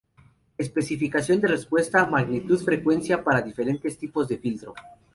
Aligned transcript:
Especificación 0.57 1.39
de 1.41 1.47
respuesta 1.49 2.03
Magnitud 2.07 2.59
Frecuencia 2.63 3.23
para 3.23 3.39
diferentes 3.43 3.99
tipos 3.99 4.27
de 4.27 4.39
filtro. 4.39 4.73